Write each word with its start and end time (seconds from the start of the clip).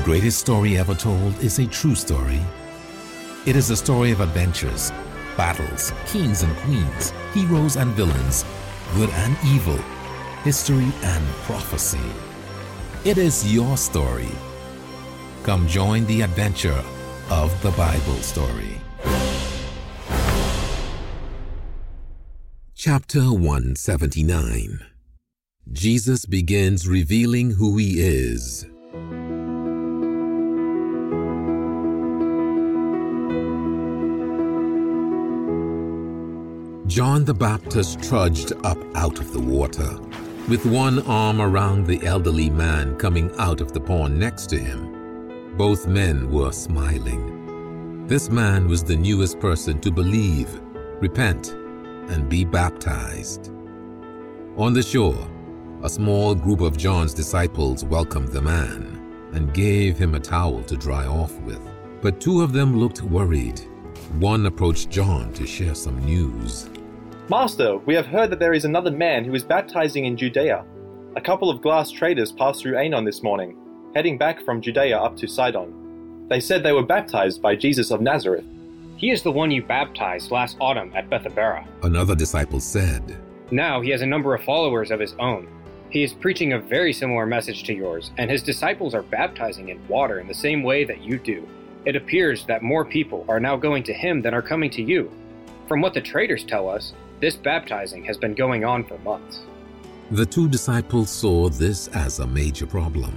The 0.00 0.06
greatest 0.06 0.40
story 0.40 0.78
ever 0.78 0.94
told 0.94 1.38
is 1.40 1.58
a 1.58 1.66
true 1.66 1.94
story. 1.94 2.40
It 3.44 3.54
is 3.54 3.68
a 3.68 3.76
story 3.76 4.12
of 4.12 4.22
adventures, 4.22 4.92
battles, 5.36 5.92
kings 6.06 6.42
and 6.42 6.56
queens, 6.60 7.12
heroes 7.34 7.76
and 7.76 7.90
villains, 7.90 8.46
good 8.94 9.10
and 9.10 9.36
evil, 9.44 9.76
history 10.42 10.90
and 11.02 11.26
prophecy. 11.44 12.00
It 13.04 13.18
is 13.18 13.52
your 13.52 13.76
story. 13.76 14.30
Come 15.42 15.68
join 15.68 16.06
the 16.06 16.22
adventure 16.22 16.82
of 17.28 17.52
the 17.62 17.70
Bible 17.72 18.22
story. 18.22 18.80
Chapter 22.74 23.34
179 23.34 24.80
Jesus 25.70 26.24
begins 26.24 26.88
revealing 26.88 27.50
who 27.50 27.76
he 27.76 28.00
is. 28.00 28.64
John 36.90 37.24
the 37.24 37.32
Baptist 37.32 38.02
trudged 38.02 38.52
up 38.64 38.76
out 38.96 39.20
of 39.20 39.32
the 39.32 39.38
water, 39.38 39.96
with 40.48 40.66
one 40.66 40.98
arm 41.06 41.40
around 41.40 41.86
the 41.86 42.04
elderly 42.04 42.50
man 42.50 42.96
coming 42.96 43.30
out 43.38 43.60
of 43.60 43.72
the 43.72 43.78
pond 43.78 44.18
next 44.18 44.46
to 44.46 44.58
him. 44.58 45.54
Both 45.56 45.86
men 45.86 46.28
were 46.32 46.50
smiling. 46.50 48.08
This 48.08 48.28
man 48.28 48.66
was 48.66 48.82
the 48.82 48.96
newest 48.96 49.38
person 49.38 49.80
to 49.82 49.92
believe, 49.92 50.60
repent, 51.00 51.50
and 52.10 52.28
be 52.28 52.44
baptized. 52.44 53.52
On 54.56 54.72
the 54.72 54.82
shore, 54.82 55.28
a 55.84 55.88
small 55.88 56.34
group 56.34 56.60
of 56.60 56.76
John's 56.76 57.14
disciples 57.14 57.84
welcomed 57.84 58.30
the 58.30 58.42
man 58.42 59.30
and 59.32 59.54
gave 59.54 59.96
him 59.96 60.16
a 60.16 60.20
towel 60.20 60.64
to 60.64 60.76
dry 60.76 61.06
off 61.06 61.38
with. 61.42 61.60
But 62.02 62.20
two 62.20 62.42
of 62.42 62.52
them 62.52 62.80
looked 62.80 63.00
worried. 63.00 63.60
One 64.18 64.46
approached 64.46 64.90
John 64.90 65.32
to 65.34 65.46
share 65.46 65.76
some 65.76 66.04
news. 66.04 66.68
Master, 67.30 67.76
we 67.86 67.94
have 67.94 68.06
heard 68.06 68.28
that 68.30 68.40
there 68.40 68.54
is 68.54 68.64
another 68.64 68.90
man 68.90 69.24
who 69.24 69.36
is 69.36 69.44
baptizing 69.44 70.04
in 70.04 70.16
Judea. 70.16 70.64
A 71.14 71.20
couple 71.20 71.48
of 71.48 71.62
glass 71.62 71.88
traders 71.88 72.32
passed 72.32 72.60
through 72.60 72.72
Aenon 72.72 73.04
this 73.04 73.22
morning, 73.22 73.56
heading 73.94 74.18
back 74.18 74.44
from 74.44 74.60
Judea 74.60 74.98
up 74.98 75.16
to 75.18 75.28
Sidon. 75.28 76.26
They 76.28 76.40
said 76.40 76.64
they 76.64 76.72
were 76.72 76.82
baptized 76.82 77.40
by 77.40 77.54
Jesus 77.54 77.92
of 77.92 78.00
Nazareth. 78.00 78.44
He 78.96 79.12
is 79.12 79.22
the 79.22 79.30
one 79.30 79.52
you 79.52 79.62
baptized 79.62 80.32
last 80.32 80.56
autumn 80.60 80.90
at 80.92 81.08
Bethabara. 81.08 81.64
Another 81.84 82.16
disciple 82.16 82.58
said, 82.58 83.16
Now 83.52 83.80
he 83.80 83.90
has 83.90 84.02
a 84.02 84.06
number 84.06 84.34
of 84.34 84.42
followers 84.42 84.90
of 84.90 84.98
his 84.98 85.14
own. 85.20 85.46
He 85.90 86.02
is 86.02 86.12
preaching 86.12 86.54
a 86.54 86.58
very 86.58 86.92
similar 86.92 87.26
message 87.26 87.62
to 87.62 87.72
yours, 87.72 88.10
and 88.18 88.28
his 88.28 88.42
disciples 88.42 88.92
are 88.92 89.04
baptizing 89.04 89.68
in 89.68 89.86
water 89.86 90.18
in 90.18 90.26
the 90.26 90.34
same 90.34 90.64
way 90.64 90.82
that 90.82 91.04
you 91.04 91.16
do. 91.16 91.48
It 91.84 91.94
appears 91.94 92.44
that 92.46 92.64
more 92.64 92.84
people 92.84 93.24
are 93.28 93.38
now 93.38 93.56
going 93.56 93.84
to 93.84 93.94
him 93.94 94.20
than 94.20 94.34
are 94.34 94.42
coming 94.42 94.70
to 94.70 94.82
you. 94.82 95.12
From 95.68 95.80
what 95.80 95.94
the 95.94 96.00
traders 96.00 96.42
tell 96.42 96.68
us, 96.68 96.92
this 97.20 97.36
baptizing 97.36 98.04
has 98.04 98.16
been 98.16 98.34
going 98.34 98.64
on 98.64 98.84
for 98.84 98.98
months. 98.98 99.40
The 100.10 100.26
two 100.26 100.48
disciples 100.48 101.10
saw 101.10 101.48
this 101.48 101.88
as 101.88 102.18
a 102.18 102.26
major 102.26 102.66
problem. 102.66 103.16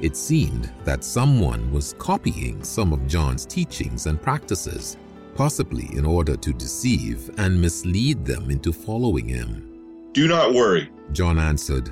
It 0.00 0.16
seemed 0.16 0.72
that 0.84 1.04
someone 1.04 1.70
was 1.72 1.94
copying 1.98 2.64
some 2.64 2.92
of 2.92 3.06
John's 3.06 3.44
teachings 3.44 4.06
and 4.06 4.20
practices, 4.20 4.96
possibly 5.34 5.88
in 5.96 6.04
order 6.04 6.36
to 6.36 6.52
deceive 6.52 7.30
and 7.38 7.60
mislead 7.60 8.24
them 8.24 8.50
into 8.50 8.72
following 8.72 9.28
him. 9.28 9.68
Do 10.12 10.26
not 10.28 10.54
worry, 10.54 10.90
John 11.12 11.38
answered. 11.38 11.90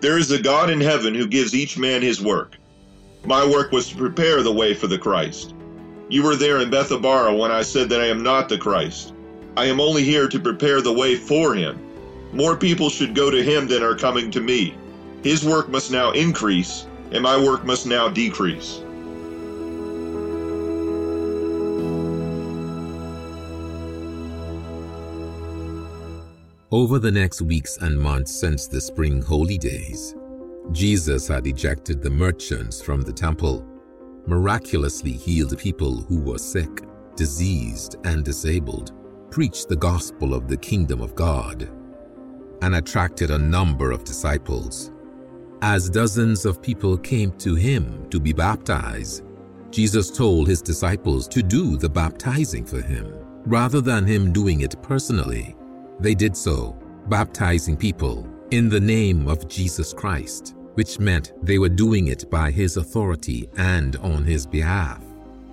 There 0.00 0.18
is 0.18 0.30
a 0.30 0.42
God 0.42 0.68
in 0.68 0.80
heaven 0.80 1.14
who 1.14 1.26
gives 1.26 1.54
each 1.54 1.78
man 1.78 2.02
his 2.02 2.22
work. 2.22 2.56
My 3.24 3.44
work 3.44 3.72
was 3.72 3.88
to 3.88 3.96
prepare 3.96 4.42
the 4.42 4.52
way 4.52 4.74
for 4.74 4.86
the 4.86 4.98
Christ. 4.98 5.54
You 6.08 6.22
were 6.22 6.36
there 6.36 6.60
in 6.60 6.70
Bethabara 6.70 7.36
when 7.36 7.50
I 7.50 7.62
said 7.62 7.88
that 7.88 8.00
I 8.00 8.06
am 8.06 8.22
not 8.22 8.48
the 8.48 8.58
Christ. 8.58 9.14
I 9.56 9.64
am 9.66 9.80
only 9.80 10.04
here 10.04 10.28
to 10.28 10.38
prepare 10.38 10.82
the 10.82 10.92
way 10.92 11.16
for 11.16 11.54
him. 11.54 11.80
More 12.32 12.56
people 12.56 12.90
should 12.90 13.14
go 13.14 13.30
to 13.30 13.42
him 13.42 13.66
than 13.66 13.82
are 13.82 13.96
coming 13.96 14.30
to 14.32 14.40
me. 14.40 14.76
His 15.22 15.44
work 15.44 15.70
must 15.70 15.90
now 15.90 16.10
increase, 16.12 16.86
and 17.10 17.22
my 17.22 17.42
work 17.42 17.64
must 17.64 17.86
now 17.86 18.08
decrease. 18.08 18.82
Over 26.70 26.98
the 26.98 27.10
next 27.10 27.40
weeks 27.40 27.78
and 27.80 27.98
months 27.98 28.38
since 28.38 28.66
the 28.66 28.80
spring 28.80 29.22
holy 29.22 29.56
days, 29.56 30.14
Jesus 30.72 31.28
had 31.28 31.46
ejected 31.46 32.02
the 32.02 32.10
merchants 32.10 32.82
from 32.82 33.00
the 33.00 33.12
temple, 33.12 33.64
miraculously 34.26 35.12
healed 35.12 35.56
people 35.56 35.96
who 36.02 36.20
were 36.20 36.38
sick, 36.38 36.82
diseased, 37.14 37.96
and 38.04 38.24
disabled, 38.24 38.92
preached 39.36 39.68
the 39.68 39.76
gospel 39.76 40.32
of 40.32 40.48
the 40.48 40.56
kingdom 40.56 41.02
of 41.02 41.14
God, 41.14 41.68
and 42.62 42.74
attracted 42.74 43.30
a 43.30 43.38
number 43.38 43.90
of 43.90 44.02
disciples. 44.02 44.92
As 45.60 45.90
dozens 45.90 46.46
of 46.46 46.62
people 46.62 46.96
came 46.96 47.32
to 47.32 47.54
him 47.54 48.08
to 48.08 48.18
be 48.18 48.32
baptized, 48.32 49.24
Jesus 49.70 50.10
told 50.10 50.48
his 50.48 50.62
disciples 50.62 51.28
to 51.28 51.42
do 51.42 51.76
the 51.76 51.86
baptizing 51.86 52.64
for 52.64 52.80
him, 52.80 53.12
rather 53.44 53.82
than 53.82 54.06
him 54.06 54.32
doing 54.32 54.62
it 54.62 54.80
personally. 54.80 55.54
They 56.00 56.14
did 56.14 56.34
so, 56.34 56.74
baptizing 57.08 57.76
people 57.76 58.26
in 58.52 58.70
the 58.70 58.80
name 58.80 59.28
of 59.28 59.48
Jesus 59.48 59.92
Christ, 59.92 60.54
which 60.76 60.98
meant 60.98 61.34
they 61.42 61.58
were 61.58 61.68
doing 61.68 62.06
it 62.06 62.30
by 62.30 62.50
his 62.50 62.78
authority 62.78 63.50
and 63.58 63.96
on 63.96 64.24
his 64.24 64.46
behalf. 64.46 65.04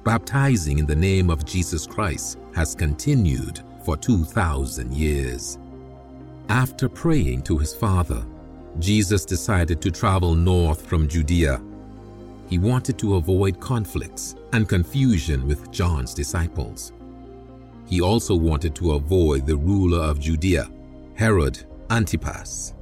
Baptizing 0.06 0.80
in 0.80 0.86
the 0.86 0.96
name 0.96 1.30
of 1.30 1.44
Jesus 1.44 1.86
Christ 1.86 2.38
has 2.56 2.76
continued 2.76 3.62
for 3.84 3.98
2,000 3.98 4.94
years. 4.94 5.58
After 6.50 6.90
praying 6.90 7.44
to 7.44 7.58
his 7.58 7.74
Father, 7.74 8.26
Jesus 8.80 9.26
decided 9.26 9.82
to 9.82 9.92
travel 9.92 10.36
north 10.36 10.86
from 10.86 11.08
Judea. 11.08 11.62
He 12.50 12.58
wanted 12.58 12.98
to 13.00 13.16
avoid 13.16 13.60
conflicts 13.60 14.36
and 14.52 14.68
confusion 14.68 15.48
with 15.48 15.72
John's 15.72 16.14
disciples. 16.14 16.92
He 17.86 18.02
also 18.02 18.36
wanted 18.36 18.76
to 18.76 18.94
avoid 18.94 19.46
the 19.46 19.56
ruler 19.56 20.00
of 20.00 20.20
Judea, 20.20 20.70
Herod 21.16 21.64
Antipas. 21.90 22.74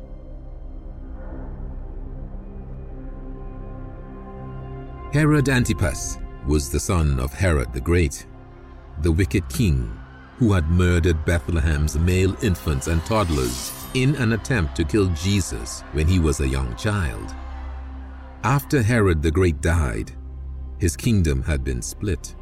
Herod 5.14 5.50
Antipas 5.50 6.18
was 6.48 6.70
the 6.70 6.80
son 6.80 7.20
of 7.20 7.34
Herod 7.34 7.74
the 7.74 7.82
Great, 7.82 8.26
the 9.02 9.12
wicked 9.12 9.48
king 9.50 10.01
who 10.42 10.54
had 10.54 10.68
murdered 10.72 11.24
Bethlehem's 11.24 12.00
male 12.00 12.36
infants 12.44 12.88
and 12.88 13.06
toddlers 13.06 13.72
in 13.94 14.16
an 14.16 14.34
attempt 14.34 14.76
to 14.76 14.84
kill 14.84 15.06
Jesus 15.10 15.82
when 15.92 16.08
he 16.08 16.18
was 16.18 16.40
a 16.40 16.48
young 16.48 16.76
child. 16.76 17.36
After 18.44 18.82
Herod 18.82 19.22
the 19.22 19.30
Great 19.30 19.62
died, 19.62 20.12
his 20.80 20.98
kingdom 20.98 21.44
had 21.44 21.64
been 21.64 21.80
split. 21.80 22.34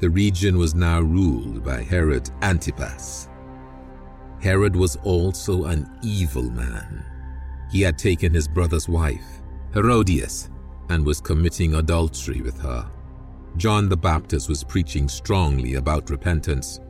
The 0.00 0.10
region 0.10 0.58
was 0.58 0.74
now 0.74 1.00
ruled 1.00 1.64
by 1.64 1.82
Herod 1.82 2.28
Antipas. 2.42 3.30
Herod 4.42 4.76
was 4.76 4.96
also 4.96 5.64
an 5.64 5.90
evil 6.02 6.50
man. 6.50 7.02
He 7.72 7.80
had 7.80 7.96
taken 7.96 8.34
his 8.34 8.46
brother's 8.46 8.86
wife, 8.86 9.40
Herodias, 9.72 10.50
and 10.90 11.06
was 11.06 11.22
committing 11.22 11.76
adultery 11.76 12.42
with 12.42 12.60
her. 12.60 12.86
John 13.56 13.88
the 13.88 13.96
Baptist 13.96 14.48
was 14.50 14.62
preaching 14.62 15.08
strongly 15.08 15.74
about 15.74 16.10
repentance. 16.10 16.80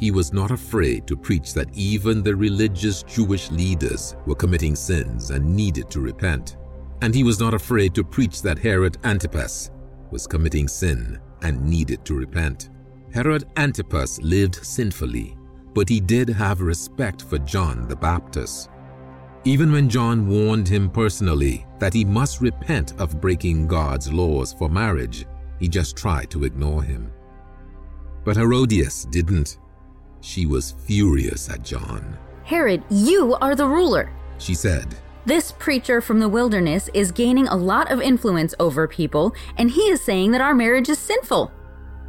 He 0.00 0.10
was 0.10 0.32
not 0.32 0.50
afraid 0.50 1.06
to 1.06 1.16
preach 1.16 1.52
that 1.52 1.68
even 1.74 2.22
the 2.22 2.34
religious 2.34 3.02
Jewish 3.02 3.50
leaders 3.50 4.16
were 4.26 4.34
committing 4.34 4.74
sins 4.74 5.30
and 5.30 5.54
needed 5.54 5.90
to 5.90 6.00
repent. 6.00 6.56
And 7.02 7.14
he 7.14 7.24
was 7.24 7.40
not 7.40 7.52
afraid 7.52 7.94
to 7.94 8.04
preach 8.04 8.40
that 8.42 8.58
Herod 8.58 8.96
Antipas 9.04 9.70
was 10.10 10.26
committing 10.26 10.66
sin 10.66 11.20
and 11.42 11.62
needed 11.62 12.04
to 12.06 12.14
repent. 12.14 12.70
Herod 13.12 13.44
Antipas 13.56 14.18
lived 14.22 14.64
sinfully, 14.64 15.36
but 15.74 15.88
he 15.88 16.00
did 16.00 16.28
have 16.30 16.62
respect 16.62 17.22
for 17.22 17.38
John 17.40 17.86
the 17.86 17.96
Baptist. 17.96 18.70
Even 19.44 19.70
when 19.70 19.90
John 19.90 20.26
warned 20.26 20.66
him 20.66 20.88
personally 20.88 21.66
that 21.78 21.92
he 21.92 22.04
must 22.04 22.40
repent 22.40 22.94
of 22.98 23.20
breaking 23.20 23.66
God's 23.66 24.10
laws 24.10 24.54
for 24.54 24.70
marriage, 24.70 25.26
he 25.58 25.68
just 25.68 25.96
tried 25.96 26.30
to 26.30 26.44
ignore 26.44 26.82
him. 26.82 27.10
But 28.24 28.36
Herodias 28.36 29.04
didn't. 29.06 29.58
She 30.20 30.46
was 30.46 30.72
furious 30.86 31.50
at 31.50 31.62
John. 31.62 32.16
Herod, 32.44 32.82
you 32.90 33.36
are 33.40 33.54
the 33.54 33.68
ruler, 33.68 34.10
she 34.38 34.54
said. 34.54 34.94
This 35.26 35.52
preacher 35.52 36.00
from 36.00 36.20
the 36.20 36.28
wilderness 36.28 36.90
is 36.92 37.10
gaining 37.10 37.48
a 37.48 37.56
lot 37.56 37.90
of 37.90 38.02
influence 38.02 38.54
over 38.60 38.86
people, 38.86 39.34
and 39.56 39.70
he 39.70 39.82
is 39.82 40.02
saying 40.02 40.32
that 40.32 40.42
our 40.42 40.54
marriage 40.54 40.88
is 40.88 40.98
sinful. 40.98 41.50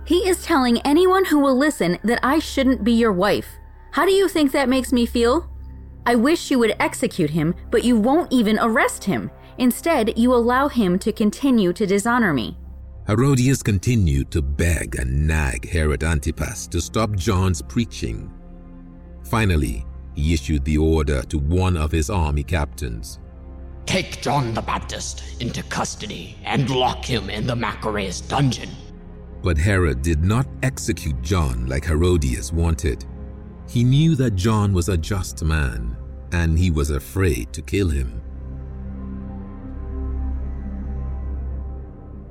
He 0.05 0.27
is 0.27 0.43
telling 0.43 0.81
anyone 0.81 1.25
who 1.25 1.39
will 1.39 1.57
listen 1.57 1.97
that 2.03 2.19
I 2.21 2.39
shouldn't 2.39 2.83
be 2.83 2.91
your 2.91 3.13
wife. 3.13 3.47
How 3.91 4.05
do 4.05 4.11
you 4.11 4.27
think 4.27 4.51
that 4.51 4.69
makes 4.69 4.91
me 4.91 5.05
feel? 5.05 5.49
I 6.05 6.15
wish 6.15 6.51
you 6.51 6.59
would 6.59 6.75
execute 6.79 7.29
him, 7.29 7.55
but 7.71 7.83
you 7.83 7.97
won't 7.97 8.31
even 8.31 8.59
arrest 8.59 9.05
him. 9.05 9.31
Instead, 9.57 10.17
you 10.17 10.33
allow 10.33 10.67
him 10.67 10.99
to 10.99 11.13
continue 11.13 11.71
to 11.73 11.87
dishonor 11.87 12.33
me. 12.33 12.57
Herodias 13.07 13.61
continued 13.61 14.31
to 14.31 14.41
beg 14.41 14.95
and 14.95 15.27
nag 15.27 15.69
Herod 15.69 16.03
Antipas 16.03 16.65
to 16.67 16.81
stop 16.81 17.15
John's 17.15 17.61
preaching. 17.61 18.31
Finally, 19.25 19.85
he 20.15 20.33
issued 20.33 20.65
the 20.65 20.79
order 20.79 21.21
to 21.23 21.37
one 21.37 21.77
of 21.77 21.91
his 21.91 22.09
army 22.09 22.43
captains 22.43 23.19
Take 23.85 24.21
John 24.21 24.55
the 24.55 24.61
Baptist 24.61 25.39
into 25.39 25.61
custody 25.63 26.35
and 26.43 26.67
lock 26.71 27.05
him 27.05 27.29
in 27.29 27.45
the 27.45 27.55
Machaerus 27.55 28.27
dungeon. 28.27 28.69
But 29.43 29.59
Herod 29.59 30.01
did 30.01 30.23
not 30.23 30.47
execute 30.63 31.21
John 31.21 31.67
like 31.67 31.85
Herodias 31.85 32.51
wanted. 32.51 33.05
He 33.69 33.83
knew 33.83 34.15
that 34.15 34.35
John 34.35 34.73
was 34.73 34.89
a 34.89 34.97
just 34.97 35.43
man, 35.43 35.95
and 36.31 36.57
he 36.57 36.71
was 36.71 36.89
afraid 36.89 37.53
to 37.53 37.61
kill 37.61 37.89
him. 37.89 38.21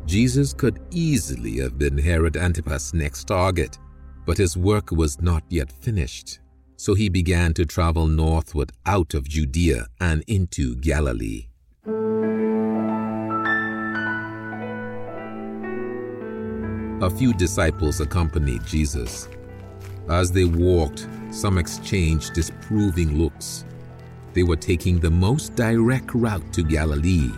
Jesus 0.07 0.53
could 0.53 0.81
easily 0.91 1.59
have 1.59 1.79
been 1.79 1.97
Herod 1.97 2.37
Antipas' 2.37 2.93
next 2.93 3.25
target, 3.25 3.79
but 4.27 4.37
his 4.37 4.57
work 4.57 4.91
was 4.91 5.21
not 5.21 5.43
yet 5.49 5.73
finished. 5.73 6.41
So 6.77 6.95
he 6.95 7.09
began 7.09 7.55
to 7.55 7.65
travel 7.65 8.07
northward 8.07 8.73
out 8.85 9.15
of 9.15 9.29
Judea 9.29 9.87
and 10.01 10.23
into 10.27 10.77
Galilee. 10.77 11.47
A 17.03 17.11
few 17.11 17.33
disciples 17.35 18.01
accompanied 18.01 18.65
Jesus. 18.67 19.29
As 20.09 20.31
they 20.31 20.45
walked, 20.45 21.09
some 21.31 21.59
exchanged 21.59 22.35
disproving 22.35 23.19
looks. 23.19 23.65
They 24.35 24.43
were 24.43 24.57
taking 24.57 24.99
the 24.99 25.11
most 25.11 25.55
direct 25.55 26.15
route 26.15 26.53
to 26.53 26.63
Galilee, 26.63 27.33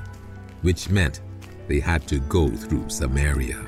which 0.63 0.89
meant 0.89 1.21
they 1.69 1.81
had 1.81 2.07
to 2.09 2.19
go 2.21 2.49
through 2.49 2.89
Samaria. 2.89 3.65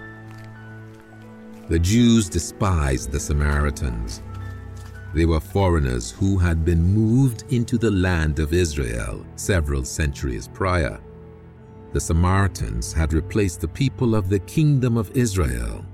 The 1.69 1.79
Jews 1.79 2.29
despised 2.29 3.11
the 3.11 3.21
Samaritans. 3.21 4.23
They 5.15 5.27
were 5.27 5.41
foreigners 5.41 6.11
who 6.11 6.39
had 6.39 6.65
been 6.65 6.83
moved 6.83 7.45
into 7.51 7.79
the 7.79 7.91
land 7.91 8.39
of 8.39 8.53
Israel 8.53 9.25
several 9.37 9.85
centuries 9.85 10.49
prior. 10.49 11.01
The 11.93 12.01
Samaritans 12.01 12.93
had 12.93 13.13
replaced 13.13 13.61
the 13.61 13.69
people 13.69 14.15
of 14.15 14.29
the 14.29 14.39
kingdom 14.41 14.97
of 14.97 15.11
Israel, 15.17 15.85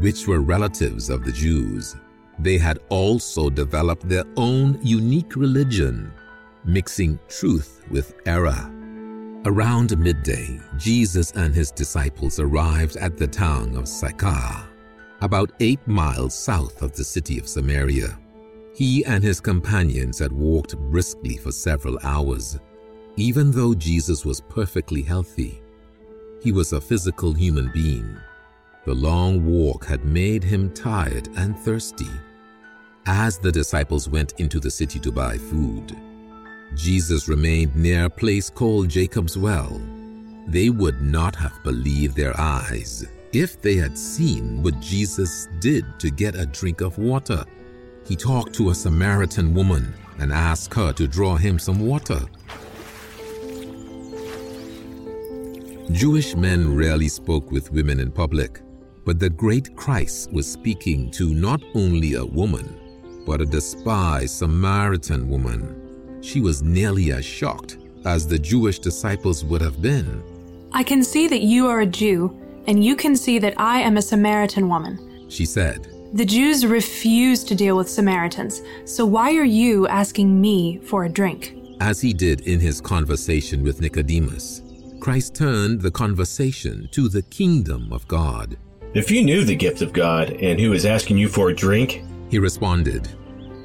which 0.00 0.26
were 0.26 0.40
relatives 0.40 1.10
of 1.10 1.24
the 1.24 1.32
Jews. 1.32 1.96
They 2.38 2.56
had 2.56 2.78
also 2.88 3.50
developed 3.50 4.08
their 4.08 4.24
own 4.36 4.78
unique 4.82 5.36
religion, 5.36 6.12
mixing 6.64 7.18
truth 7.28 7.82
with 7.90 8.14
error. 8.26 8.79
Around 9.46 9.98
midday, 9.98 10.60
Jesus 10.76 11.30
and 11.30 11.54
his 11.54 11.70
disciples 11.70 12.38
arrived 12.38 12.96
at 12.96 13.16
the 13.16 13.26
town 13.26 13.74
of 13.74 13.88
Sychar, 13.88 14.68
about 15.22 15.52
eight 15.60 15.80
miles 15.88 16.34
south 16.34 16.82
of 16.82 16.92
the 16.92 17.04
city 17.04 17.38
of 17.38 17.48
Samaria. 17.48 18.18
He 18.74 19.02
and 19.06 19.24
his 19.24 19.40
companions 19.40 20.18
had 20.18 20.30
walked 20.30 20.76
briskly 20.76 21.38
for 21.38 21.52
several 21.52 21.98
hours. 22.02 22.58
Even 23.16 23.50
though 23.50 23.74
Jesus 23.74 24.26
was 24.26 24.42
perfectly 24.42 25.00
healthy, 25.00 25.62
he 26.42 26.52
was 26.52 26.74
a 26.74 26.80
physical 26.80 27.32
human 27.32 27.70
being. 27.72 28.14
The 28.84 28.94
long 28.94 29.46
walk 29.46 29.86
had 29.86 30.04
made 30.04 30.44
him 30.44 30.70
tired 30.74 31.30
and 31.36 31.58
thirsty. 31.58 32.10
As 33.06 33.38
the 33.38 33.52
disciples 33.52 34.06
went 34.06 34.34
into 34.38 34.60
the 34.60 34.70
city 34.70 34.98
to 34.98 35.10
buy 35.10 35.38
food, 35.38 35.96
Jesus 36.74 37.28
remained 37.28 37.74
near 37.74 38.04
a 38.04 38.10
place 38.10 38.48
called 38.48 38.88
Jacob's 38.88 39.36
Well. 39.36 39.80
They 40.46 40.70
would 40.70 41.00
not 41.02 41.34
have 41.36 41.62
believed 41.62 42.16
their 42.16 42.38
eyes 42.38 43.06
if 43.32 43.60
they 43.60 43.76
had 43.76 43.96
seen 43.96 44.62
what 44.62 44.80
Jesus 44.80 45.48
did 45.60 45.84
to 45.98 46.10
get 46.10 46.34
a 46.34 46.46
drink 46.46 46.80
of 46.80 46.98
water. 46.98 47.44
He 48.06 48.16
talked 48.16 48.54
to 48.54 48.70
a 48.70 48.74
Samaritan 48.74 49.54
woman 49.54 49.94
and 50.18 50.32
asked 50.32 50.74
her 50.74 50.92
to 50.94 51.06
draw 51.06 51.36
him 51.36 51.58
some 51.58 51.80
water. 51.80 52.20
Jewish 55.92 56.36
men 56.36 56.76
rarely 56.76 57.08
spoke 57.08 57.50
with 57.50 57.72
women 57.72 57.98
in 57.98 58.12
public, 58.12 58.60
but 59.04 59.18
the 59.18 59.30
great 59.30 59.76
Christ 59.76 60.32
was 60.32 60.50
speaking 60.50 61.10
to 61.12 61.34
not 61.34 61.60
only 61.74 62.14
a 62.14 62.24
woman, 62.24 63.22
but 63.26 63.40
a 63.40 63.46
despised 63.46 64.38
Samaritan 64.38 65.28
woman 65.28 65.79
she 66.20 66.40
was 66.40 66.62
nearly 66.62 67.12
as 67.12 67.24
shocked 67.24 67.78
as 68.04 68.26
the 68.26 68.38
Jewish 68.38 68.78
disciples 68.78 69.44
would 69.44 69.60
have 69.60 69.82
been. 69.82 70.22
I 70.72 70.82
can 70.82 71.02
see 71.02 71.28
that 71.28 71.42
you 71.42 71.66
are 71.66 71.80
a 71.80 71.86
Jew, 71.86 72.36
and 72.66 72.84
you 72.84 72.96
can 72.96 73.16
see 73.16 73.38
that 73.38 73.54
I 73.58 73.80
am 73.80 73.96
a 73.96 74.02
Samaritan 74.02 74.68
woman, 74.68 75.26
she 75.28 75.44
said. 75.44 75.88
The 76.12 76.24
Jews 76.24 76.66
refuse 76.66 77.44
to 77.44 77.54
deal 77.54 77.76
with 77.76 77.88
Samaritans, 77.88 78.62
so 78.84 79.04
why 79.06 79.36
are 79.36 79.44
you 79.44 79.86
asking 79.88 80.40
me 80.40 80.78
for 80.78 81.04
a 81.04 81.08
drink? 81.08 81.56
As 81.80 82.00
he 82.00 82.12
did 82.12 82.42
in 82.42 82.60
his 82.60 82.80
conversation 82.80 83.62
with 83.62 83.80
Nicodemus, 83.80 84.62
Christ 85.00 85.34
turned 85.34 85.80
the 85.80 85.90
conversation 85.90 86.88
to 86.92 87.08
the 87.08 87.22
kingdom 87.22 87.92
of 87.92 88.06
God. 88.06 88.56
If 88.92 89.10
you 89.10 89.22
knew 89.22 89.44
the 89.44 89.56
gift 89.56 89.82
of 89.82 89.92
God 89.92 90.30
and 90.30 90.60
who 90.60 90.72
is 90.72 90.84
asking 90.84 91.16
you 91.16 91.28
for 91.28 91.50
a 91.50 91.54
drink, 91.54 92.02
he 92.28 92.38
responded, 92.38 93.08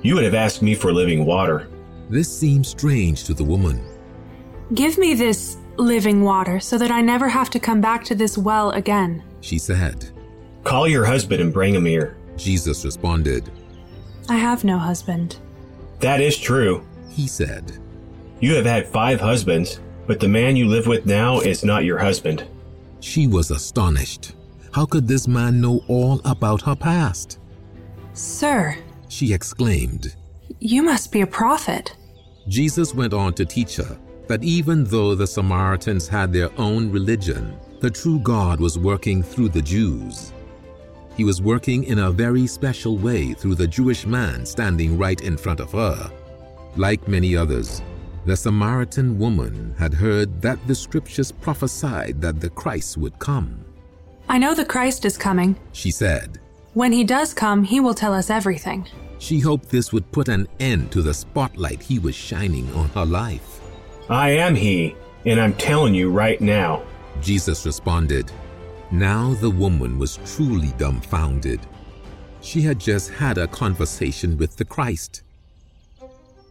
you 0.01 0.13
would 0.15 0.23
have 0.23 0.35
asked 0.35 0.61
me 0.61 0.75
for 0.75 0.93
living 0.93 1.25
water 1.25 1.67
this 2.09 2.35
seemed 2.35 2.65
strange 2.65 3.23
to 3.25 3.33
the 3.33 3.43
woman. 3.43 3.83
Give 4.73 4.97
me 4.97 5.13
this 5.13 5.57
living 5.77 6.23
water 6.23 6.59
so 6.59 6.77
that 6.77 6.91
I 6.91 7.01
never 7.01 7.29
have 7.29 7.49
to 7.51 7.59
come 7.59 7.81
back 7.81 8.03
to 8.05 8.15
this 8.15 8.37
well 8.37 8.71
again, 8.71 9.23
she 9.41 9.57
said. 9.57 10.09
Call 10.63 10.87
your 10.87 11.05
husband 11.05 11.41
and 11.41 11.53
bring 11.53 11.73
him 11.73 11.85
here. 11.85 12.17
Jesus 12.37 12.83
responded. 12.83 13.51
I 14.27 14.35
have 14.35 14.63
no 14.63 14.77
husband. 14.77 15.37
That 15.99 16.21
is 16.21 16.37
true, 16.37 16.85
he 17.09 17.27
said. 17.27 17.79
You 18.39 18.55
have 18.55 18.65
had 18.65 18.87
five 18.87 19.19
husbands, 19.21 19.79
but 20.07 20.19
the 20.19 20.27
man 20.27 20.55
you 20.55 20.67
live 20.67 20.87
with 20.87 21.05
now 21.05 21.39
is 21.39 21.63
not 21.63 21.85
your 21.85 21.97
husband. 21.97 22.45
She 22.99 23.27
was 23.27 23.51
astonished. 23.51 24.33
How 24.71 24.85
could 24.85 25.07
this 25.07 25.27
man 25.27 25.61
know 25.61 25.81
all 25.87 26.19
about 26.25 26.61
her 26.63 26.75
past? 26.75 27.39
Sir, 28.13 28.77
she 29.07 29.33
exclaimed. 29.33 30.15
You 30.59 30.83
must 30.83 31.11
be 31.11 31.21
a 31.21 31.27
prophet. 31.27 31.95
Jesus 32.47 32.93
went 32.93 33.13
on 33.13 33.33
to 33.33 33.45
teach 33.45 33.75
her 33.75 33.97
that 34.27 34.43
even 34.43 34.83
though 34.85 35.13
the 35.13 35.27
Samaritans 35.27 36.07
had 36.07 36.31
their 36.31 36.49
own 36.59 36.91
religion, 36.91 37.57
the 37.81 37.89
true 37.89 38.19
God 38.19 38.59
was 38.59 38.79
working 38.79 39.21
through 39.21 39.49
the 39.49 39.61
Jews. 39.61 40.31
He 41.17 41.23
was 41.23 41.41
working 41.41 41.83
in 41.83 41.99
a 41.99 42.11
very 42.11 42.47
special 42.47 42.97
way 42.97 43.33
through 43.33 43.55
the 43.55 43.67
Jewish 43.67 44.05
man 44.05 44.45
standing 44.45 44.97
right 44.97 45.19
in 45.21 45.37
front 45.37 45.59
of 45.59 45.71
her. 45.71 46.11
Like 46.75 47.07
many 47.07 47.35
others, 47.35 47.81
the 48.25 48.35
Samaritan 48.35 49.19
woman 49.19 49.75
had 49.77 49.93
heard 49.93 50.41
that 50.41 50.65
the 50.67 50.75
scriptures 50.75 51.31
prophesied 51.31 52.21
that 52.21 52.41
the 52.41 52.49
Christ 52.49 52.97
would 52.97 53.19
come. 53.19 53.63
I 54.27 54.39
know 54.39 54.55
the 54.55 54.65
Christ 54.65 55.05
is 55.05 55.17
coming, 55.17 55.55
she 55.73 55.91
said. 55.91 56.39
When 56.73 56.91
he 56.91 57.03
does 57.03 57.33
come, 57.33 57.63
he 57.63 57.79
will 57.79 57.93
tell 57.93 58.13
us 58.13 58.29
everything. 58.29 58.87
She 59.19 59.39
hoped 59.39 59.69
this 59.69 59.91
would 59.93 60.11
put 60.11 60.27
an 60.27 60.47
end 60.59 60.91
to 60.91 61.01
the 61.01 61.13
spotlight 61.13 61.81
he 61.81 61.99
was 61.99 62.15
shining 62.15 62.71
on 62.73 62.89
her 62.89 63.05
life. 63.05 63.61
I 64.09 64.31
am 64.31 64.55
he, 64.55 64.95
and 65.25 65.39
I'm 65.39 65.53
telling 65.55 65.95
you 65.95 66.11
right 66.11 66.39
now. 66.39 66.83
Jesus 67.21 67.65
responded. 67.65 68.31
Now 68.91 69.33
the 69.35 69.49
woman 69.49 69.97
was 69.97 70.19
truly 70.25 70.71
dumbfounded. 70.77 71.59
She 72.41 72.61
had 72.61 72.79
just 72.79 73.09
had 73.09 73.37
a 73.37 73.47
conversation 73.47 74.37
with 74.37 74.57
the 74.57 74.65
Christ. 74.65 75.23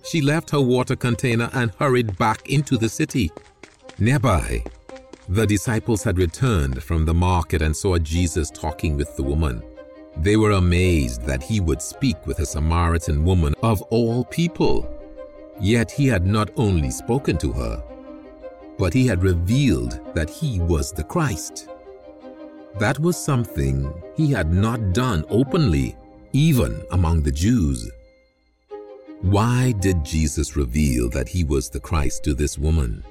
She 0.04 0.20
left 0.20 0.50
her 0.50 0.60
water 0.60 0.96
container 0.96 1.48
and 1.52 1.72
hurried 1.78 2.18
back 2.18 2.48
into 2.50 2.76
the 2.76 2.88
city. 2.88 3.30
Nearby, 3.98 4.64
the 5.28 5.46
disciples 5.46 6.02
had 6.02 6.18
returned 6.18 6.82
from 6.82 7.06
the 7.06 7.14
market 7.14 7.62
and 7.62 7.76
saw 7.76 7.96
Jesus 7.98 8.50
talking 8.50 8.96
with 8.96 9.16
the 9.16 9.22
woman. 9.22 9.62
They 10.16 10.36
were 10.36 10.52
amazed 10.52 11.22
that 11.22 11.42
he 11.42 11.60
would 11.60 11.82
speak 11.82 12.26
with 12.26 12.38
a 12.38 12.46
Samaritan 12.46 13.24
woman 13.24 13.54
of 13.62 13.82
all 13.82 14.24
people. 14.24 14.88
Yet 15.60 15.90
he 15.90 16.06
had 16.06 16.26
not 16.26 16.50
only 16.56 16.90
spoken 16.90 17.36
to 17.38 17.52
her, 17.52 17.82
but 18.78 18.92
he 18.92 19.06
had 19.06 19.22
revealed 19.22 20.00
that 20.14 20.30
he 20.30 20.60
was 20.60 20.92
the 20.92 21.04
Christ. 21.04 21.68
That 22.78 22.98
was 22.98 23.16
something 23.16 23.92
he 24.16 24.32
had 24.32 24.52
not 24.52 24.92
done 24.92 25.24
openly, 25.28 25.96
even 26.32 26.82
among 26.90 27.22
the 27.22 27.30
Jews. 27.30 27.88
Why 29.20 29.72
did 29.78 30.04
Jesus 30.04 30.56
reveal 30.56 31.08
that 31.10 31.28
he 31.28 31.44
was 31.44 31.70
the 31.70 31.80
Christ 31.80 32.24
to 32.24 32.34
this 32.34 32.58
woman? 32.58 33.04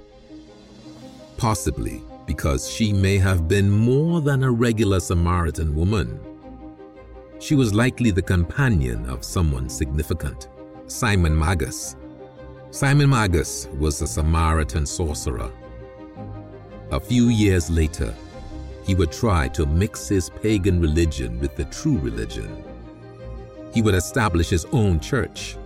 Possibly 1.37 2.01
because 2.25 2.69
she 2.69 2.93
may 2.93 3.17
have 3.17 3.47
been 3.47 3.69
more 3.69 4.21
than 4.21 4.43
a 4.43 4.51
regular 4.51 4.99
Samaritan 4.99 5.75
woman. 5.75 6.19
She 7.43 7.55
was 7.55 7.73
likely 7.73 8.09
the 8.09 8.21
companion 8.21 9.05
of 9.09 9.25
someone 9.25 9.67
significant, 9.67 10.47
Simon 10.87 11.37
Magus. 11.37 11.97
Simon 12.71 13.09
Magus 13.09 13.67
was 13.77 14.01
a 14.01 14.07
Samaritan 14.07 14.85
sorcerer. 14.85 15.51
A 16.91 17.01
few 17.01 17.27
years 17.27 17.69
later, 17.69 18.15
he 18.85 18.95
would 18.95 19.11
try 19.11 19.49
to 19.49 19.65
mix 19.65 20.07
his 20.07 20.29
pagan 20.29 20.79
religion 20.79 21.37
with 21.41 21.53
the 21.57 21.65
true 21.65 21.97
religion. 21.97 22.63
He 23.73 23.81
would 23.81 23.95
establish 23.95 24.47
his 24.47 24.63
own 24.71 25.01
church, 25.01 25.57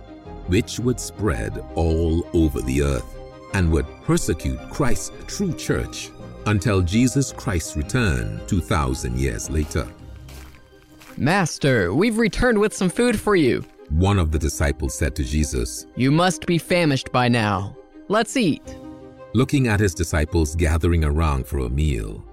which 0.48 0.80
would 0.80 0.98
spread 0.98 1.64
all 1.76 2.26
over 2.34 2.60
the 2.60 2.82
earth 2.82 3.16
and 3.54 3.70
would 3.70 3.86
persecute 4.02 4.58
Christ's 4.68 5.12
true 5.28 5.52
church 5.52 6.10
until 6.46 6.82
Jesus 6.82 7.32
Christ's 7.32 7.76
return 7.76 8.40
2,000 8.48 9.16
years 9.16 9.48
later. 9.48 9.86
Master, 11.18 11.92
we've 11.92 12.16
returned 12.16 12.58
with 12.58 12.72
some 12.72 12.88
food 12.88 13.18
for 13.18 13.34
you. 13.34 13.64
One 13.90 14.20
of 14.20 14.30
the 14.30 14.38
disciples 14.38 14.96
said 14.96 15.16
to 15.16 15.24
Jesus, 15.24 15.84
You 15.96 16.12
must 16.12 16.46
be 16.46 16.58
famished 16.58 17.10
by 17.10 17.26
now. 17.26 17.76
Let's 18.06 18.36
eat. 18.36 18.62
Looking 19.34 19.66
at 19.66 19.80
his 19.80 19.94
disciples 19.94 20.54
gathering 20.54 21.04
around 21.04 21.44
for 21.44 21.58
a 21.58 21.68
meal, 21.68 22.24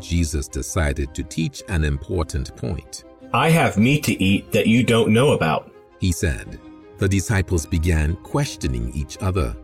Jesus 0.00 0.48
decided 0.48 1.14
to 1.14 1.24
teach 1.24 1.62
an 1.68 1.84
important 1.84 2.56
point. 2.56 3.04
I 3.34 3.50
have 3.50 3.76
meat 3.76 4.02
to 4.04 4.22
eat 4.22 4.50
that 4.50 4.66
you 4.66 4.82
don't 4.82 5.12
know 5.12 5.32
about. 5.32 5.70
He 5.98 6.10
said. 6.10 6.58
The 6.96 7.08
disciples 7.08 7.66
began 7.66 8.16
questioning 8.16 8.92
each 8.94 9.18
other, 9.20 9.54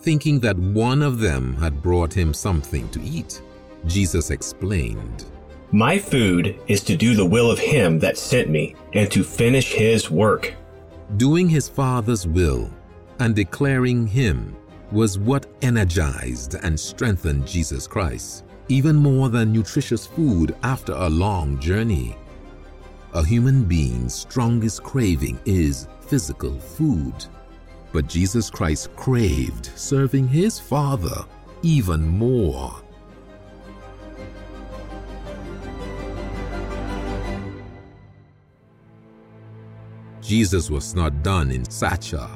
thinking 0.00 0.40
that 0.40 0.58
one 0.58 1.02
of 1.02 1.18
them 1.18 1.54
had 1.56 1.82
brought 1.82 2.14
him 2.14 2.32
something 2.32 2.88
to 2.92 3.02
eat. 3.02 3.42
Jesus 3.84 4.30
explained, 4.30 5.26
My 5.72 6.00
food 6.00 6.58
is 6.66 6.82
to 6.84 6.96
do 6.96 7.14
the 7.14 7.24
will 7.24 7.48
of 7.48 7.60
him 7.60 8.00
that 8.00 8.18
sent 8.18 8.50
me 8.50 8.74
and 8.92 9.08
to 9.12 9.22
finish 9.22 9.72
his 9.72 10.10
work. 10.10 10.52
Doing 11.16 11.48
his 11.48 11.68
Father's 11.68 12.26
will 12.26 12.68
and 13.20 13.36
declaring 13.36 14.04
him 14.04 14.56
was 14.90 15.16
what 15.16 15.46
energized 15.62 16.54
and 16.54 16.78
strengthened 16.78 17.46
Jesus 17.46 17.86
Christ, 17.86 18.42
even 18.68 18.96
more 18.96 19.28
than 19.28 19.52
nutritious 19.52 20.08
food 20.08 20.56
after 20.64 20.92
a 20.92 21.08
long 21.08 21.60
journey. 21.60 22.16
A 23.14 23.24
human 23.24 23.62
being's 23.62 24.12
strongest 24.12 24.82
craving 24.82 25.38
is 25.44 25.86
physical 26.00 26.58
food. 26.58 27.14
But 27.92 28.08
Jesus 28.08 28.50
Christ 28.50 28.94
craved 28.96 29.70
serving 29.76 30.26
his 30.26 30.58
Father 30.58 31.24
even 31.62 32.08
more. 32.08 32.74
Jesus 40.22 40.70
was 40.70 40.94
not 40.94 41.22
done 41.22 41.50
in 41.50 41.64
Sychar. 41.64 42.28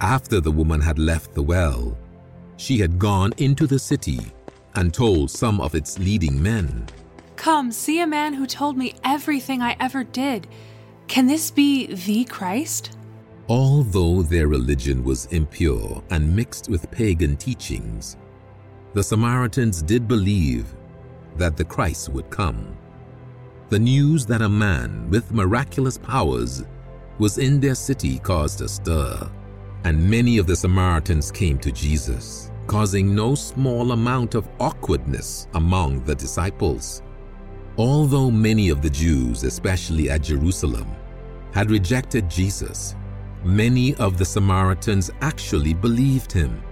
After 0.00 0.40
the 0.40 0.50
woman 0.50 0.80
had 0.80 0.98
left 0.98 1.34
the 1.34 1.42
well, 1.42 1.96
she 2.56 2.78
had 2.78 2.98
gone 2.98 3.32
into 3.36 3.66
the 3.66 3.78
city 3.78 4.20
and 4.74 4.92
told 4.92 5.30
some 5.30 5.60
of 5.60 5.74
its 5.74 5.98
leading 5.98 6.42
men. 6.42 6.86
Come, 7.36 7.72
see 7.72 8.00
a 8.00 8.06
man 8.06 8.34
who 8.34 8.46
told 8.46 8.76
me 8.76 8.94
everything 9.04 9.62
I 9.62 9.76
ever 9.80 10.04
did. 10.04 10.46
Can 11.08 11.26
this 11.26 11.50
be 11.50 11.86
the 11.86 12.24
Christ? 12.24 12.96
Although 13.48 14.22
their 14.22 14.46
religion 14.46 15.02
was 15.02 15.26
impure 15.26 16.02
and 16.10 16.36
mixed 16.36 16.68
with 16.68 16.90
pagan 16.90 17.36
teachings, 17.36 18.16
the 18.92 19.02
Samaritans 19.02 19.82
did 19.82 20.06
believe 20.06 20.74
that 21.36 21.56
the 21.56 21.64
Christ 21.64 22.10
would 22.10 22.30
come. 22.30 22.76
The 23.70 23.78
news 23.78 24.26
that 24.26 24.42
a 24.42 24.48
man 24.48 25.08
with 25.10 25.32
miraculous 25.32 25.96
powers 25.98 26.64
was 27.20 27.36
in 27.36 27.60
their 27.60 27.74
city 27.74 28.18
caused 28.18 28.62
a 28.62 28.68
stir, 28.68 29.30
and 29.84 30.10
many 30.10 30.38
of 30.38 30.46
the 30.46 30.56
Samaritans 30.56 31.30
came 31.30 31.58
to 31.58 31.70
Jesus, 31.70 32.50
causing 32.66 33.14
no 33.14 33.34
small 33.34 33.92
amount 33.92 34.34
of 34.34 34.48
awkwardness 34.58 35.46
among 35.52 36.02
the 36.04 36.14
disciples. 36.14 37.02
Although 37.76 38.30
many 38.30 38.70
of 38.70 38.80
the 38.80 38.88
Jews, 38.88 39.44
especially 39.44 40.08
at 40.08 40.22
Jerusalem, 40.22 40.88
had 41.52 41.70
rejected 41.70 42.30
Jesus, 42.30 42.96
many 43.44 43.94
of 43.96 44.16
the 44.16 44.24
Samaritans 44.24 45.10
actually 45.20 45.74
believed 45.74 46.32
him. 46.32 46.62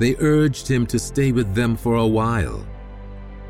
They 0.00 0.16
urged 0.18 0.66
him 0.66 0.86
to 0.86 0.98
stay 0.98 1.30
with 1.30 1.54
them 1.54 1.76
for 1.76 1.96
a 1.96 2.06
while 2.06 2.66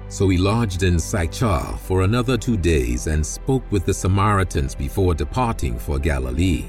so 0.09 0.29
he 0.29 0.39
lodged 0.39 0.83
in 0.83 0.99
Sychar 0.99 1.77
for 1.83 2.03
another 2.03 2.37
two 2.37 2.57
days 2.57 3.07
and 3.07 3.25
spoke 3.25 3.65
with 3.71 3.85
the 3.85 3.95
Samaritans 3.95 4.75
before 4.75 5.15
departing 5.15 5.79
for 5.79 5.99
Galilee. 5.99 6.67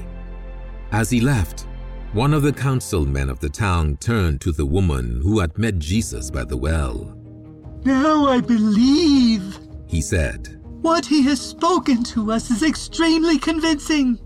As 0.92 1.10
he 1.10 1.20
left, 1.20 1.66
one 2.12 2.32
of 2.32 2.42
the 2.42 2.52
councilmen 2.52 3.28
of 3.28 3.40
the 3.40 3.48
town 3.48 3.96
turned 3.98 4.40
to 4.40 4.52
the 4.52 4.66
woman 4.66 5.20
who 5.22 5.40
had 5.40 5.58
met 5.58 5.78
Jesus 5.78 6.30
by 6.30 6.44
the 6.44 6.56
well. 6.56 7.14
Now 7.84 8.26
I 8.26 8.40
believe, 8.40 9.58
he 9.86 10.00
said. 10.00 10.60
What 10.80 11.04
he 11.04 11.22
has 11.22 11.40
spoken 11.40 12.02
to 12.04 12.32
us 12.32 12.50
is 12.50 12.62
extremely 12.62 13.38
convincing. 13.38 14.18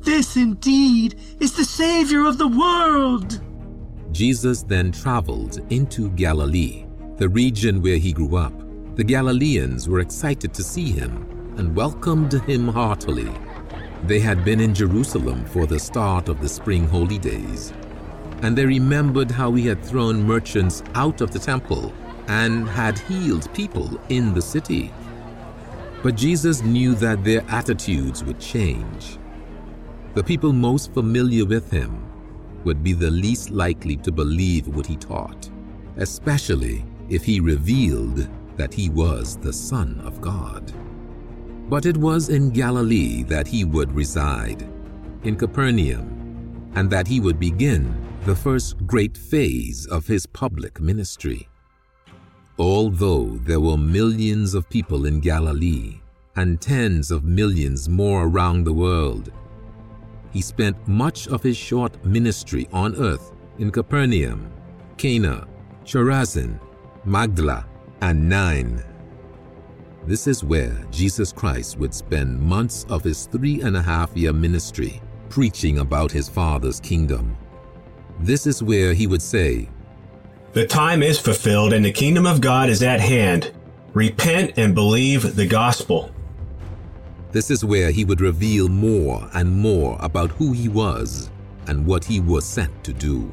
This 0.00 0.36
indeed 0.36 1.18
is 1.40 1.56
the 1.56 1.64
Savior 1.64 2.26
of 2.26 2.38
the 2.38 2.48
world. 2.48 3.42
Jesus 4.12 4.62
then 4.62 4.92
traveled 4.92 5.60
into 5.70 6.10
Galilee 6.10 6.85
the 7.16 7.28
region 7.28 7.80
where 7.80 7.96
he 7.96 8.12
grew 8.12 8.36
up, 8.36 8.52
the 8.96 9.04
Galileans 9.04 9.88
were 9.88 10.00
excited 10.00 10.52
to 10.52 10.62
see 10.62 10.92
him 10.92 11.54
and 11.56 11.74
welcomed 11.74 12.32
him 12.44 12.68
heartily. 12.68 13.32
They 14.04 14.20
had 14.20 14.44
been 14.44 14.60
in 14.60 14.74
Jerusalem 14.74 15.46
for 15.46 15.66
the 15.66 15.78
start 15.78 16.28
of 16.28 16.42
the 16.42 16.48
spring 16.48 16.86
holy 16.86 17.18
days, 17.18 17.72
and 18.42 18.56
they 18.56 18.66
remembered 18.66 19.30
how 19.30 19.54
he 19.54 19.66
had 19.66 19.82
thrown 19.82 20.22
merchants 20.22 20.82
out 20.94 21.22
of 21.22 21.30
the 21.30 21.38
temple 21.38 21.94
and 22.28 22.68
had 22.68 22.98
healed 22.98 23.52
people 23.54 23.98
in 24.10 24.34
the 24.34 24.42
city. 24.42 24.92
But 26.02 26.16
Jesus 26.16 26.62
knew 26.62 26.94
that 26.96 27.24
their 27.24 27.42
attitudes 27.48 28.22
would 28.24 28.38
change. 28.38 29.18
The 30.12 30.22
people 30.22 30.52
most 30.52 30.92
familiar 30.92 31.46
with 31.46 31.70
him 31.70 32.02
would 32.64 32.82
be 32.82 32.92
the 32.92 33.10
least 33.10 33.50
likely 33.50 33.96
to 33.96 34.12
believe 34.12 34.68
what 34.68 34.86
he 34.86 34.96
taught, 34.96 35.48
especially 35.96 36.84
if 37.08 37.24
he 37.24 37.40
revealed 37.40 38.28
that 38.56 38.74
he 38.74 38.88
was 38.88 39.36
the 39.36 39.52
Son 39.52 40.00
of 40.04 40.20
God. 40.20 40.72
But 41.68 41.86
it 41.86 41.96
was 41.96 42.28
in 42.28 42.50
Galilee 42.50 43.22
that 43.24 43.46
he 43.46 43.64
would 43.64 43.92
reside, 43.92 44.68
in 45.24 45.36
Capernaum, 45.36 46.70
and 46.74 46.90
that 46.90 47.06
he 47.06 47.20
would 47.20 47.38
begin 47.38 47.94
the 48.24 48.36
first 48.36 48.86
great 48.86 49.16
phase 49.16 49.86
of 49.86 50.06
his 50.06 50.26
public 50.26 50.80
ministry. 50.80 51.48
Although 52.58 53.38
there 53.42 53.60
were 53.60 53.76
millions 53.76 54.54
of 54.54 54.68
people 54.68 55.06
in 55.06 55.20
Galilee 55.20 56.00
and 56.36 56.60
tens 56.60 57.10
of 57.10 57.24
millions 57.24 57.88
more 57.88 58.24
around 58.24 58.64
the 58.64 58.72
world, 58.72 59.30
he 60.32 60.40
spent 60.40 60.88
much 60.88 61.28
of 61.28 61.42
his 61.42 61.56
short 61.56 62.04
ministry 62.04 62.68
on 62.72 62.94
earth 62.96 63.32
in 63.58 63.70
Capernaum, 63.70 64.50
Cana, 64.96 65.46
Chorazin, 65.84 66.58
Magdala, 67.06 67.64
and 68.00 68.28
Nain. 68.28 68.82
This 70.06 70.26
is 70.26 70.42
where 70.42 70.84
Jesus 70.90 71.32
Christ 71.32 71.78
would 71.78 71.94
spend 71.94 72.40
months 72.40 72.84
of 72.88 73.04
his 73.04 73.26
three 73.26 73.62
and 73.62 73.76
a 73.76 73.82
half 73.82 74.16
year 74.16 74.32
ministry 74.32 75.00
preaching 75.28 75.78
about 75.78 76.10
his 76.10 76.28
Father's 76.28 76.80
kingdom. 76.80 77.36
This 78.18 78.46
is 78.46 78.62
where 78.62 78.92
he 78.92 79.06
would 79.06 79.22
say, 79.22 79.68
The 80.52 80.66
time 80.66 81.02
is 81.02 81.18
fulfilled 81.18 81.72
and 81.72 81.84
the 81.84 81.92
kingdom 81.92 82.26
of 82.26 82.40
God 82.40 82.68
is 82.68 82.82
at 82.82 83.00
hand. 83.00 83.52
Repent 83.94 84.54
and 84.56 84.74
believe 84.74 85.36
the 85.36 85.46
gospel. 85.46 86.10
This 87.30 87.50
is 87.50 87.64
where 87.64 87.90
he 87.90 88.04
would 88.04 88.20
reveal 88.20 88.68
more 88.68 89.28
and 89.34 89.50
more 89.50 89.96
about 90.00 90.30
who 90.32 90.52
he 90.52 90.68
was 90.68 91.30
and 91.66 91.86
what 91.86 92.04
he 92.04 92.20
was 92.20 92.44
sent 92.44 92.82
to 92.84 92.92
do. 92.92 93.32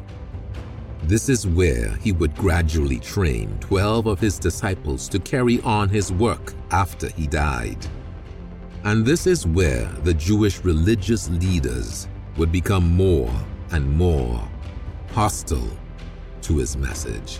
This 1.05 1.27
is 1.27 1.45
where 1.45 1.89
he 1.97 2.13
would 2.13 2.33
gradually 2.37 2.97
train 2.97 3.57
12 3.59 4.07
of 4.07 4.19
his 4.21 4.39
disciples 4.39 5.09
to 5.09 5.19
carry 5.19 5.59
on 5.63 5.89
his 5.89 6.13
work 6.13 6.53
after 6.71 7.09
he 7.09 7.27
died. 7.27 7.85
And 8.85 9.05
this 9.05 9.27
is 9.27 9.45
where 9.45 9.83
the 10.03 10.13
Jewish 10.13 10.63
religious 10.63 11.29
leaders 11.29 12.07
would 12.37 12.53
become 12.53 12.95
more 12.95 13.29
and 13.71 13.97
more 13.97 14.47
hostile 15.11 15.77
to 16.43 16.57
his 16.59 16.77
message. 16.77 17.39